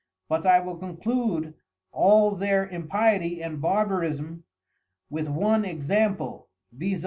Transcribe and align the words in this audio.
But 0.27 0.47
I 0.47 0.59
will 0.61 0.77
conclude 0.77 1.53
all 1.91 2.31
their 2.31 2.65
Impiety 2.67 3.39
and 3.43 3.61
Barbarisme 3.61 4.41
with 5.11 5.27
one 5.27 5.63
Example, 5.63 6.49
_viz. 6.75 6.99